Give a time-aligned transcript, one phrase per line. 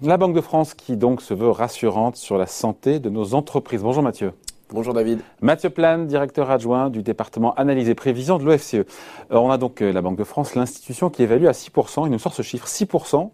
[0.00, 3.82] La Banque de France qui donc se veut rassurante sur la santé de nos entreprises.
[3.82, 4.32] Bonjour Mathieu.
[4.70, 5.18] Bonjour David.
[5.40, 8.74] Mathieu Plane, directeur adjoint du département analyse et prévision de l'OFCE.
[8.74, 8.84] Euh,
[9.32, 12.20] on a donc euh, la Banque de France, l'institution qui évalue à 6%, il nous
[12.20, 13.30] sort ce chiffre 6%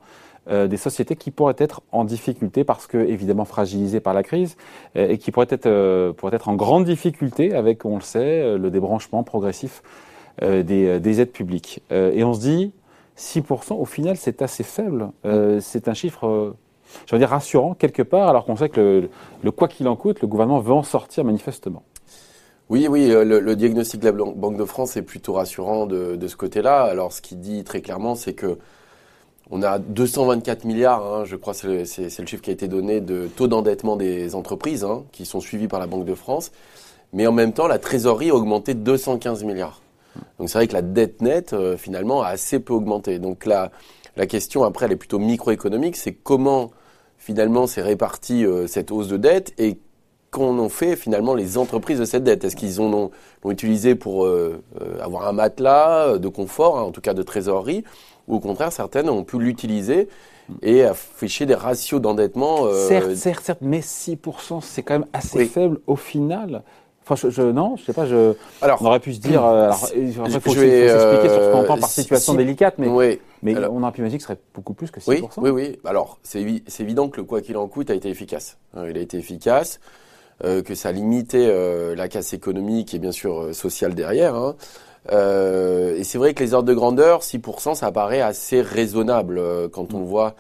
[0.48, 4.56] euh, des sociétés qui pourraient être en difficulté parce que évidemment fragilisées par la crise
[4.94, 9.22] et qui pourraient être, pourraient être en grande difficulté avec, on le sait, le débranchement
[9.22, 9.82] progressif
[10.40, 11.82] des, des aides publiques.
[11.90, 12.72] et on se dit,
[13.16, 15.10] 6%, au final, c'est assez faible.
[15.60, 16.54] C'est un chiffre,
[17.06, 19.08] je veux dire, rassurant quelque part, alors qu'on sait que
[19.42, 21.82] le, quoi qu'il en coûte, le gouvernement veut en sortir manifestement.
[22.70, 26.84] Oui, oui, le, diagnostic de la Banque de France est plutôt rassurant de, ce côté-là.
[26.84, 28.58] Alors, ce qu'il dit très clairement, c'est que
[29.50, 33.26] on a 224 milliards, hein, je crois, c'est le, chiffre qui a été donné de
[33.26, 36.50] taux d'endettement des entreprises hein, qui sont suivis par la Banque de France.
[37.12, 39.82] Mais en même temps, la trésorerie a augmenté de 215 milliards.
[40.38, 43.18] Donc c'est vrai que la dette nette, euh, finalement, a assez peu augmenté.
[43.18, 43.70] Donc la,
[44.16, 46.70] la question, après, elle est plutôt microéconomique, c'est comment,
[47.18, 49.78] finalement, s'est répartie euh, cette hausse de dette et
[50.30, 52.44] qu'en ont fait, finalement, les entreprises de cette dette?
[52.44, 53.10] Est-ce qu'ils l'ont
[53.48, 54.62] utilisé pour euh,
[55.00, 57.84] avoir un matelas de confort, hein, en tout cas de trésorerie,
[58.28, 60.08] ou au contraire, certaines ont pu l'utiliser
[60.62, 62.70] et afficher des ratios d'endettement.
[62.88, 66.62] Certes, certes, certes, mais 6%, c'est quand même assez faible au final.
[67.06, 68.06] Enfin, je, non, je sais pas.
[68.06, 69.44] Je, alors, on aurait pu se dire.
[69.44, 73.20] Euh, alors, il faut, faut s'expliquer sur ce qu'on entend par situation délicate, mais, oui,
[73.42, 75.04] mais on aurait pu imaginer que ce serait beaucoup plus que 6%.
[75.08, 75.78] Oui, oui, oui.
[75.84, 76.40] Alors, c'est
[76.80, 78.56] évident que le quoi qu'il en coûte a été efficace.
[78.74, 79.80] Hein, il a été efficace,
[80.44, 84.34] euh, que ça a limité euh, la casse économique et bien sûr euh, sociale derrière.
[84.34, 84.56] Hein.
[85.12, 89.92] Euh, et c'est vrai que les ordres de grandeur, 6%, ça paraît assez raisonnable quand
[89.92, 90.34] on voit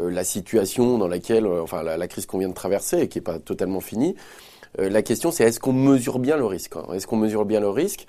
[0.00, 3.22] la situation dans laquelle, enfin, la, la crise qu'on vient de traverser et qui n'est
[3.22, 4.16] pas totalement finie.
[4.78, 6.84] Euh, la question, c'est est-ce qu'on mesure bien le risque hein?
[6.94, 8.06] Est-ce qu'on mesure bien le risque?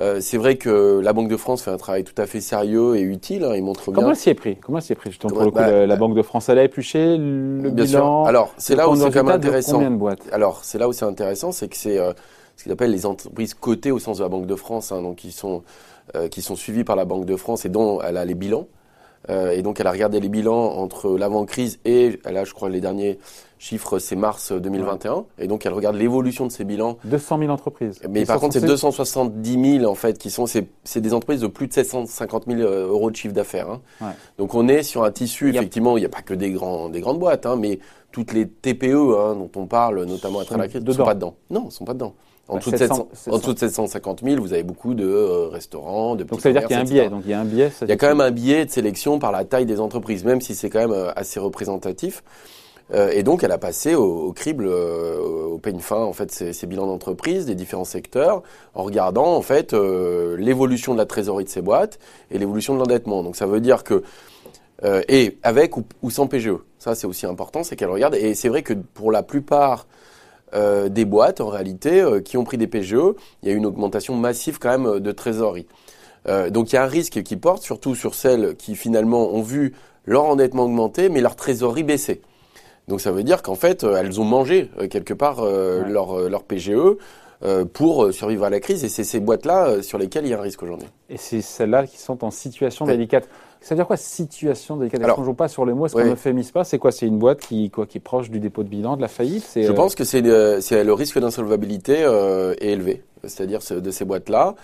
[0.00, 2.96] Euh, c'est vrai que la Banque de France fait un travail tout à fait sérieux
[2.96, 3.44] et utile.
[3.44, 3.94] Hein, il montre bien.
[3.94, 4.56] Comment elle s'y est pris?
[4.56, 5.10] Comment elle s'y est pris?
[5.10, 8.24] Justement pour le coup, bah, la, Banque de France Elle a épluché le bien bilan.
[8.24, 8.28] Sûr.
[8.28, 9.80] Alors c'est là où c'est quand même intéressant.
[9.80, 12.12] De Alors c'est là où c'est intéressant, c'est que c'est euh,
[12.56, 15.16] ce qu'ils appellent les entreprises cotées au sens de la Banque de France, hein, donc
[15.16, 15.62] qui sont
[16.30, 18.66] qui sont suivies par la Banque de France et dont elle a les bilans.
[19.30, 22.80] Euh, et donc elle a regardé les bilans entre l'avant-crise et là je crois les
[22.80, 23.18] derniers
[23.58, 26.98] chiffres c'est mars 2021 et donc elle regarde l'évolution de ces bilans.
[27.04, 28.00] 200 000 entreprises.
[28.08, 31.68] Mais par contre c'est 270 000 en fait qui sont c'est des entreprises de plus
[31.68, 33.70] de 750 000 euh, euros de chiffre d'affaires.
[33.70, 33.80] Hein.
[34.00, 34.12] Ouais.
[34.38, 37.00] Donc on est sur un tissu effectivement il n'y a pas que des grands des
[37.00, 37.78] grandes boîtes hein, mais
[38.12, 41.34] toutes les TPE hein, dont on parle notamment après la crise ne sont pas dedans.
[41.50, 42.14] Non, ne sont pas dedans.
[42.46, 46.58] En, dessous, de 750 000, vous avez beaucoup de euh, restaurants, de Donc ça veut
[46.58, 47.08] dire qu'il y a un biais.
[47.08, 47.70] Donc il y a un biais.
[47.80, 50.42] Il y a quand même un biais de sélection par la taille des entreprises, même
[50.42, 52.22] si c'est quand même euh, assez représentatif.
[52.92, 56.86] Euh, et donc elle a passé au, crible, au peigne fin en fait ces, bilans
[56.86, 58.42] d'entreprise des différents secteurs,
[58.74, 61.98] en regardant en fait l'évolution de la trésorerie de ces boîtes
[62.30, 63.22] et l'évolution de l'endettement.
[63.22, 64.02] Donc ça veut dire que
[65.08, 68.16] et avec ou, ou sans PGE, ça c'est aussi important, c'est qu'elle regarde.
[68.16, 69.86] Et c'est vrai que pour la plupart
[70.54, 72.94] euh, des boîtes en réalité euh, qui ont pris des PGE.
[73.42, 75.66] Il y a eu une augmentation massive quand même de trésorerie.
[76.28, 79.42] Euh, donc il y a un risque qui porte surtout sur celles qui finalement ont
[79.42, 79.74] vu
[80.06, 82.22] leur endettement augmenter mais leur trésorerie baisser.
[82.86, 86.98] Donc ça veut dire qu'en fait elles ont mangé quelque part leur, leur PGE
[87.72, 90.42] pour survivre à la crise et c'est ces boîtes-là sur lesquelles il y a un
[90.42, 90.88] risque aujourd'hui.
[91.08, 93.28] Et c'est celles-là qui sont en situation délicate.
[93.64, 95.02] Ça veut dire quoi, situation délicate?
[95.02, 96.64] Alors, ne joue pas sur les mots, est-ce qu'on ne fémise pas?
[96.64, 96.92] C'est quoi?
[96.92, 99.48] C'est une boîte qui, quoi, qui est proche du dépôt de bilan, de la faillite?
[99.56, 104.54] Je euh, pense que c'est le, risque d'insolvabilité euh, est élevé, c'est-à-dire de ces boîtes-là.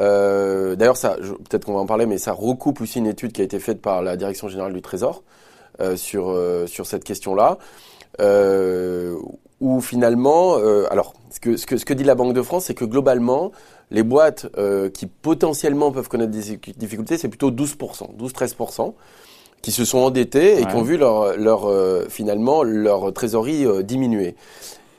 [0.00, 1.16] Euh, D'ailleurs, ça,
[1.48, 3.80] peut-être qu'on va en parler, mais ça recoupe aussi une étude qui a été faite
[3.80, 5.22] par la Direction générale du Trésor
[5.80, 7.56] euh, sur euh, sur cette question-là,
[8.20, 9.14] euh,
[9.60, 10.56] où finalement,
[10.90, 13.52] alors ce que, ce que ce que dit la Banque de France, c'est que globalement,
[13.90, 18.94] les boîtes euh, qui potentiellement peuvent connaître des difficultés, c'est plutôt 12%, 12-13%,
[19.62, 23.82] qui se sont endettées et qui ont vu leur, leur euh, finalement leur trésorerie euh,
[23.82, 24.36] diminuer.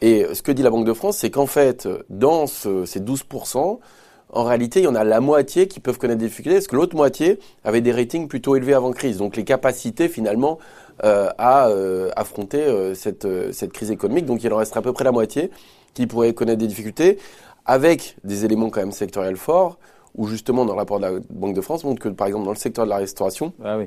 [0.01, 3.79] Et ce que dit la Banque de France, c'est qu'en fait, dans ce, ces 12%,
[4.33, 6.75] en réalité, il y en a la moitié qui peuvent connaître des difficultés, parce que
[6.75, 9.17] l'autre moitié avait des ratings plutôt élevés avant crise.
[9.17, 10.57] Donc les capacités finalement
[11.03, 11.67] à
[12.15, 14.25] affronter cette, cette crise économique.
[14.25, 15.51] Donc il en resterait à peu près la moitié
[15.93, 17.17] qui pourraient connaître des difficultés
[17.65, 19.77] avec des éléments quand même sectoriels forts,
[20.15, 22.51] où justement dans le rapport de la Banque de France montre que par exemple dans
[22.51, 23.85] le secteur de la restauration, ah oui.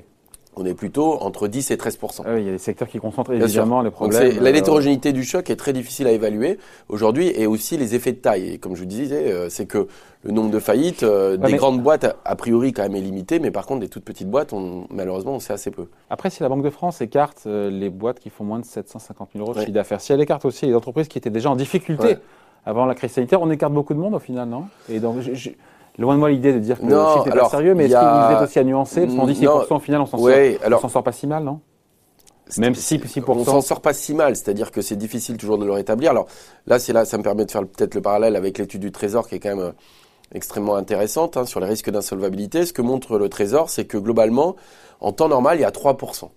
[0.56, 3.32] on est plutôt entre 10 et 13 ah Il y a des secteurs qui concentrent
[3.32, 4.42] évidemment les problèmes.
[4.42, 8.54] l'hétérogénéité du choc est très difficile à évaluer aujourd'hui et aussi les effets de taille.
[8.54, 9.86] Et comme je vous disais, euh, c'est que
[10.22, 13.50] le nombre de faillites euh, des grandes boîtes a priori quand même est limité, mais
[13.50, 15.88] par contre des toutes petites boîtes, on, malheureusement, on sait assez peu.
[16.08, 19.30] Après, si la Banque de France écarte euh, les boîtes qui font moins de 750
[19.34, 21.56] 000 euros de chiffre d'affaires, si elle écarte aussi les entreprises qui étaient déjà en
[21.56, 22.16] difficulté
[22.66, 23.40] avant la crise sanitaire.
[23.42, 24.64] On écarte beaucoup de monde au final, non?
[24.88, 25.16] Et donc,
[25.98, 28.36] loin de moi l'idée de dire que le chiffre n'est pas sérieux, mais est-ce qu'il
[28.36, 31.12] est aussi à nuancer Parce qu'on dit 6% au final, on s'en sort, sort pas
[31.12, 31.60] si mal, non?
[32.58, 33.24] Même si 6%.
[33.26, 36.10] On s'en sort pas si mal, c'est-à-dire que c'est difficile toujours de le rétablir.
[36.10, 36.26] Alors
[36.66, 39.28] là, c'est là, ça me permet de faire peut-être le parallèle avec l'étude du Trésor
[39.28, 39.72] qui est quand même
[40.32, 42.66] extrêmement intéressante hein, sur les risques d'insolvabilité.
[42.66, 44.56] Ce que montre le Trésor, c'est que globalement,
[45.00, 46.28] en temps normal, il y a 3%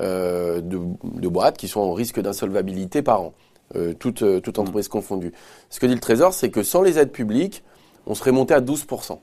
[0.00, 3.32] euh, de, de, boîtes qui sont en risque d'insolvabilité par an,
[3.76, 5.32] euh, toute, euh, toute entreprise confondue.
[5.70, 7.62] Ce que dit le Trésor, c'est que sans les aides publiques,
[8.06, 9.18] on serait monté à 12%.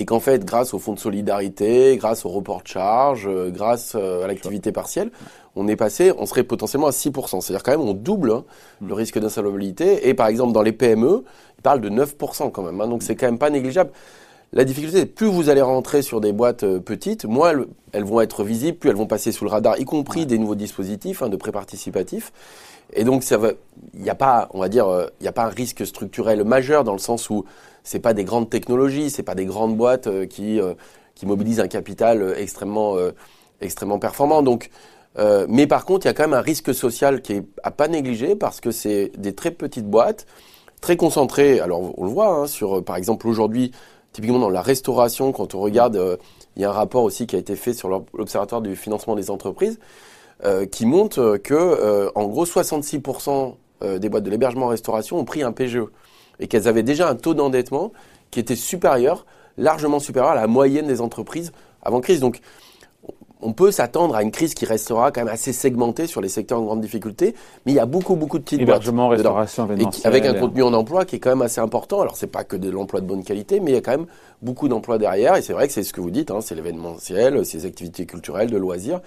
[0.00, 3.94] Et qu'en fait, grâce au fonds de solidarité, grâce au report de charge, euh, grâce
[3.94, 5.10] à l'activité partielle,
[5.56, 7.40] on est passé, on serait potentiellement à 6%.
[7.40, 8.44] C'est-à-dire quand même, on double hein,
[8.86, 10.08] le risque d'insolvabilité.
[10.08, 11.24] Et par exemple, dans les PME,
[11.58, 12.80] ils parlent de 9% quand même.
[12.80, 13.90] Hein, donc c'est quand même pas négligeable.
[14.52, 17.52] La difficulté, c'est plus vous allez rentrer sur des boîtes euh, petites, moins
[17.92, 20.54] elles, vont être visibles, plus elles vont passer sous le radar, y compris des nouveaux
[20.54, 22.32] dispositifs hein, de prêt participatif.
[22.94, 23.50] Et donc, ça va,
[23.92, 24.86] il n'y a pas, on va dire,
[25.20, 27.44] il n'y a pas un risque structurel majeur dans le sens où
[27.88, 30.74] c'est pas des grandes technologies, c'est pas des grandes boîtes euh, qui euh,
[31.14, 32.96] qui mobilisent un capital euh, extrêmement
[33.60, 34.42] extrêmement performant.
[34.42, 34.70] Donc
[35.48, 37.88] mais par contre, il y a quand même un risque social qui est à pas
[37.88, 40.26] négliger parce que c'est des très petites boîtes,
[40.80, 41.58] très concentrées.
[41.58, 43.72] Alors on le voit hein, sur, par exemple aujourd'hui,
[44.12, 46.18] typiquement dans la restauration, quand on regarde,
[46.56, 49.30] il y a un rapport aussi qui a été fait sur l'observatoire du financement des
[49.30, 49.78] entreprises
[50.70, 53.54] qui montre que, en gros, 66%
[53.98, 55.84] des boîtes de l'hébergement restauration ont pris un PGE
[56.40, 57.92] et qu'elles avaient déjà un taux d'endettement
[58.30, 59.26] qui était supérieur,
[59.56, 61.52] largement supérieur à la moyenne des entreprises
[61.82, 62.20] avant crise.
[62.20, 62.40] Donc,
[63.40, 66.60] on peut s'attendre à une crise qui restera quand même assez segmentée sur les secteurs
[66.60, 69.68] en grande difficulté, mais il y a beaucoup, beaucoup de petites Hébergement, restauration,
[70.04, 72.00] avec un contenu en emploi qui est quand même assez important.
[72.00, 74.06] Alors, c'est pas que de l'emploi de bonne qualité, mais il y a quand même
[74.42, 75.36] beaucoup d'emplois derrière.
[75.36, 78.50] Et c'est vrai que c'est ce que vous dites, hein, c'est l'événementiel, les activités culturelles,
[78.50, 79.00] de loisirs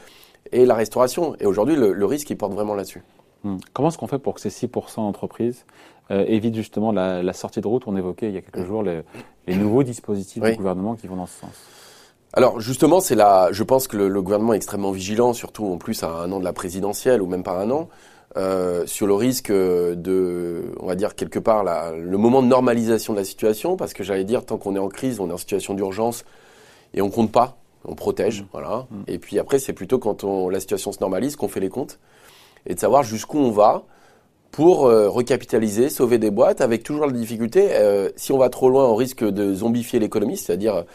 [0.51, 1.36] et la restauration.
[1.39, 3.04] Et aujourd'hui, le, le risque, il porte vraiment là-dessus.
[3.44, 3.57] Hmm.
[3.74, 5.66] Comment est-ce qu'on fait pour que ces 6% d'entreprises
[6.12, 7.84] euh, évitent justement la, sortie de route?
[7.88, 9.04] On évoquait il y a quelques jours les,
[9.56, 11.68] nouveaux dispositifs du gouvernement qui vont dans ce sens.
[12.33, 16.04] Alors justement, c'est là, je pense que le, gouvernement est extrêmement vigilant, surtout en plus
[16.04, 17.89] à un an de la présidentielle ou même pas un an,
[18.38, 23.19] euh, sur le risque de, on va dire quelque part, le moment de normalisation de
[23.19, 25.74] la situation, parce que j'allais dire, tant qu'on est en crise, on est en situation
[25.74, 26.24] d'urgence
[26.94, 28.45] et on compte pas, on protège, mmh.
[28.54, 28.88] voilà.
[28.89, 28.95] Mmh.
[29.07, 32.00] Et puis après, c'est plutôt quand on, la situation se normalise qu'on fait les comptes
[32.66, 33.84] et de savoir jusqu'où on va
[34.51, 38.69] pour euh, recapitaliser, sauver des boîtes, avec toujours la difficulté, euh, si on va trop
[38.69, 40.86] loin, on risque de zombifier l'économie, c'est-à-dire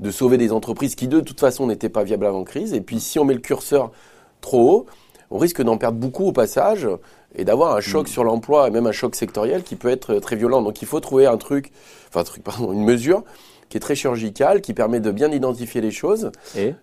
[0.00, 3.00] de sauver des entreprises qui de toute façon n'étaient pas viables avant crise, et puis
[3.00, 3.92] si on met le curseur
[4.40, 4.86] trop haut,
[5.30, 6.88] on risque d'en perdre beaucoup au passage
[7.34, 8.10] et d'avoir un choc mm.
[8.10, 10.62] sur l'emploi et même un choc sectoriel qui peut être très violent.
[10.62, 11.70] Donc il faut trouver un truc,
[12.08, 13.22] enfin un truc, pardon, une mesure
[13.68, 16.32] qui est très chirurgicale, qui permet de bien identifier les choses.
[16.56, 16.74] Et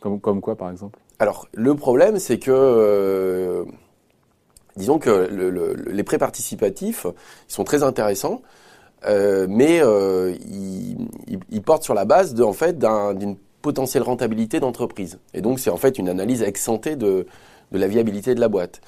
[0.00, 0.98] comme, comme quoi par exemple?
[1.20, 3.64] Alors, le problème, c'est que, euh,
[4.76, 5.28] disons que
[5.86, 7.06] les prêts participatifs,
[7.48, 8.42] ils sont très intéressants,
[9.06, 10.34] euh, mais euh,
[11.50, 15.18] ils, portent sur la base de, en fait, d'une potentielle rentabilité d'entreprise.
[15.32, 17.26] Et donc, c'est en fait une analyse ex de,
[17.72, 18.80] de la viabilité de la boîte.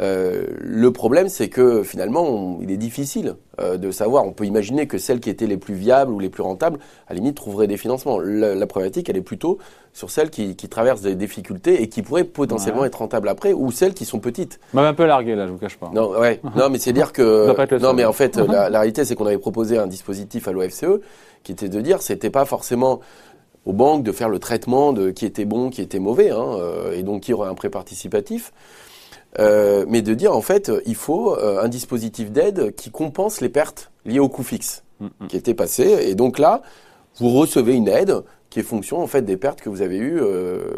[0.00, 4.24] Euh, le problème, c'est que finalement, il est difficile euh, de savoir.
[4.24, 7.12] On peut imaginer que celles qui étaient les plus viables ou les plus rentables, à
[7.12, 8.18] la limite, trouveraient des financements.
[8.18, 9.58] La, problématique, elle est plutôt
[9.92, 13.92] sur celles qui, traversent des difficultés et qui pourraient potentiellement être rentables après, ou celles
[13.92, 14.60] qui sont petites.
[14.72, 15.90] M'a un peu largué là, je vous cache pas.
[15.92, 16.40] Non, ouais.
[16.56, 19.38] non, mais c'est dire que non, mais en fait, la, la réalité, c'est qu'on avait
[19.38, 21.00] proposé un dispositif à l'OFCE
[21.42, 23.00] qui était de dire, c'était pas forcément
[23.66, 26.92] aux banques de faire le traitement de qui était bon, qui était mauvais, hein, euh,
[26.92, 28.52] et donc qui aurait un prêt participatif.
[29.38, 33.48] Euh, mais de dire en fait, il faut euh, un dispositif d'aide qui compense les
[33.48, 35.26] pertes liées au coût fixe mm, mm.
[35.28, 36.08] qui était passé.
[36.08, 36.62] Et donc là,
[37.18, 40.20] vous recevez une aide qui est fonction en fait des pertes que vous avez eues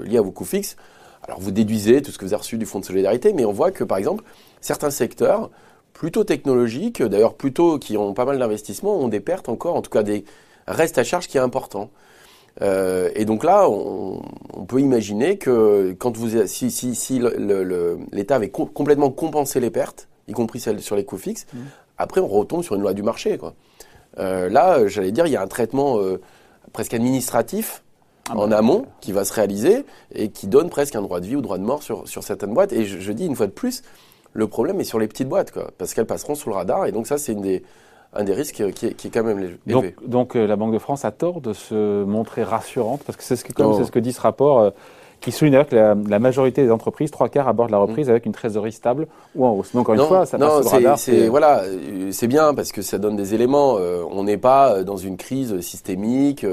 [0.05, 0.77] liées à vos coûts fixes.
[1.23, 3.53] Alors vous déduisez tout ce que vous avez reçu du fonds de solidarité, mais on
[3.53, 4.25] voit que par exemple
[4.61, 5.51] certains secteurs
[5.95, 9.91] plutôt technologiques, d'ailleurs plutôt qui ont pas mal d'investissements, ont des pertes encore, en tout
[9.91, 10.25] cas des
[10.67, 11.91] restes à charge qui est important.
[12.61, 14.21] Euh, et donc là, on,
[14.69, 17.21] peut imaginer que quand vous, si, si, si
[18.13, 21.59] l'État avait complètement compensé les pertes, y compris celles sur les coûts fixes, mmh.
[21.99, 23.39] après on retombe sur une loi du marché.
[23.39, 23.55] Quoi.
[24.19, 26.21] Euh, là, j'allais dire, il y a un traitement euh,
[26.73, 27.83] presque administratif
[28.29, 31.27] ah en bah, amont qui va se réaliser et qui donne presque un droit de
[31.27, 32.73] vie ou droit de mort sur, sur certaines boîtes.
[32.73, 33.83] Et je, je dis une fois de plus,
[34.33, 36.87] le problème est sur les petites boîtes, quoi, parce qu'elles passeront sous le radar.
[36.87, 37.63] Et donc ça, c'est une des
[38.15, 39.59] un des risques qui est, qui est quand même élevé.
[39.67, 43.25] Donc, donc euh, la Banque de France a tort de se montrer rassurante, parce que
[43.25, 44.71] c'est ce que, comme c'est ce que dit ce rapport, euh,
[45.21, 48.11] qui souligne que la, la, majorité des entreprises, trois quarts, abordent la reprise mm.
[48.11, 49.73] avec une trésorerie stable ou en hausse.
[49.73, 52.99] Donc encore une fois, ça non, passe c'est, voilà, euh, c'est bien parce que ça
[52.99, 53.75] donne des éléments.
[53.75, 56.45] on n'est pas dans une crise systémique.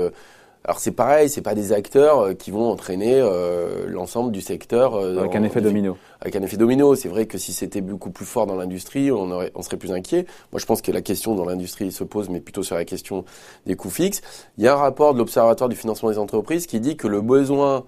[0.70, 4.94] Alors c'est pareil, c'est pas des acteurs euh, qui vont entraîner euh, l'ensemble du secteur
[4.94, 5.98] euh, avec un effet domino.
[6.22, 9.32] Avec un effet domino, c'est vrai que si c'était beaucoup plus fort dans l'industrie, on,
[9.32, 10.28] aurait, on serait plus inquiet.
[10.52, 13.26] Moi, je pense que la question dans l'industrie se pose, mais plutôt sur la question
[13.66, 14.22] des coûts fixes.
[14.60, 17.22] Il y a un rapport de l'Observatoire du financement des entreprises qui dit que le
[17.22, 17.84] besoin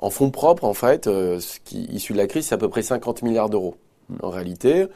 [0.00, 2.82] En fonds propres, en fait, ce qui issu de la crise, c'est à peu près
[2.82, 3.76] 50 milliards d'euros
[4.08, 4.14] mmh.
[4.24, 4.86] en réalité.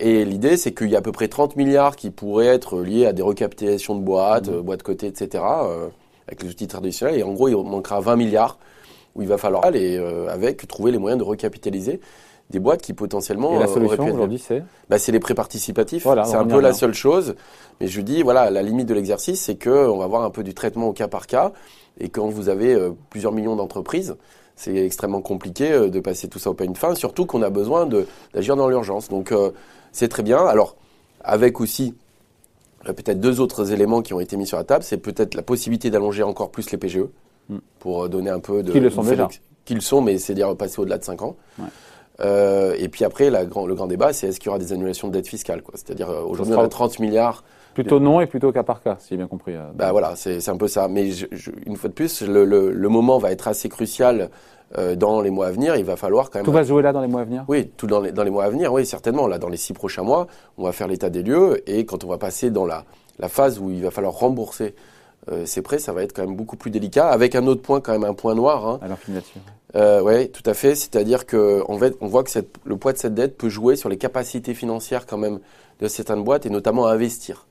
[0.00, 3.06] et l'idée, c'est qu'il y a à peu près 30 milliards qui pourraient être liés
[3.06, 4.62] à des recapitalisations de boîtes, mmh.
[4.62, 5.44] boîtes cotées, etc.,
[6.26, 7.18] avec les outils traditionnels.
[7.18, 8.58] Et en gros, il manquera 20 milliards
[9.14, 9.96] où il va falloir aller
[10.28, 12.00] avec trouver les moyens de recapitaliser
[12.50, 13.56] des boîtes qui potentiellement.
[13.56, 16.06] Et la euh, solution aujourd'hui, c'est bah, C'est les prêts participatifs.
[16.24, 17.34] c'est un peu la seule chose.
[17.80, 20.54] Mais je dis, voilà, la limite de l'exercice, c'est qu'on va avoir un peu du
[20.54, 21.52] traitement au cas par cas.
[21.98, 24.16] Et quand vous avez euh, plusieurs millions d'entreprises,
[24.56, 27.88] c'est extrêmement compliqué euh, de passer tout ça au une fin, surtout qu'on a besoin
[28.34, 29.08] d'agir dans l'urgence.
[29.08, 29.32] Donc,
[29.92, 30.44] c'est très bien.
[30.44, 30.76] Alors,
[31.22, 31.94] avec aussi
[32.92, 35.90] peut-être deux autres éléments qui ont été mis sur la table, c'est peut-être la possibilité
[35.90, 37.04] d'allonger encore plus les PGE
[37.48, 37.58] hmm.
[37.78, 38.72] pour donner un peu de.
[38.72, 39.28] Qui le sont déjà.
[39.64, 41.36] Qui le sont, mais c'est-à-dire passer au-delà de 5 ans.
[41.58, 41.64] Ouais.
[42.20, 45.08] Euh, et puis après, la, le grand débat, c'est est-ce qu'il y aura des annulations
[45.08, 47.44] de dette fiscale C'est-à-dire, euh, aujourd'hui, on a 30 milliards.
[47.74, 49.54] Plutôt non et plutôt cas par cas, si j'ai bien compris.
[49.56, 49.64] Euh.
[49.74, 50.86] Bah voilà, c'est un peu ça.
[50.86, 51.10] Mais
[51.66, 54.30] une fois de plus, le, le, le, moment va être assez crucial
[54.78, 55.74] euh, dans les mois à venir.
[55.74, 56.46] Il va falloir quand même.
[56.46, 57.44] Tout va se jouer là dans les mois à venir?
[57.48, 59.26] Oui, tout dans les, dans les mois à venir, oui, certainement.
[59.26, 62.08] Là, dans les six prochains mois, on va faire l'état des lieux et quand on
[62.08, 62.84] va passer dans la,
[63.18, 64.76] la phase où il va falloir rembourser
[65.30, 67.08] euh, ces prêts, ça va être quand même beaucoup plus délicat.
[67.08, 68.66] Avec un autre point, quand même un point noir.
[68.66, 68.78] Hein.
[68.82, 68.98] Alors,
[69.76, 70.74] euh, oui, tout à fait.
[70.74, 73.88] C'est-à-dire que on, on voit que cette, le poids de cette dette peut jouer sur
[73.88, 75.40] les capacités financières quand même
[75.80, 77.46] de certaines boîtes et notamment à investir,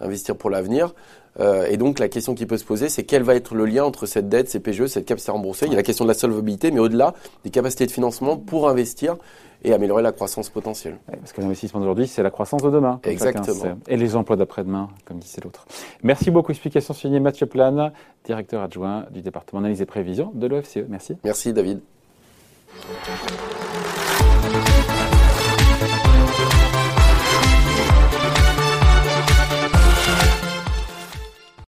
[0.00, 0.94] investir pour l'avenir.
[1.40, 3.84] Euh, et donc la question qui peut se poser, c'est quel va être le lien
[3.84, 5.66] entre cette dette, ces PGE, cette capacité à rembourser.
[5.66, 8.68] Il y a la question de la solvabilité, mais au-delà des capacités de financement pour
[8.68, 9.16] investir
[9.64, 10.98] et améliorer la croissance potentielle.
[11.06, 13.00] parce que l'investissement d'aujourd'hui, c'est la croissance de demain.
[13.04, 13.78] Exactement.
[13.88, 15.66] Et les emplois d'après-demain, comme disait l'autre.
[16.02, 16.52] Merci beaucoup.
[16.52, 17.92] Explication signée Mathieu Plane,
[18.24, 20.84] directeur adjoint du département analyse et prévision de l'OFCE.
[20.88, 21.16] Merci.
[21.24, 21.80] Merci David.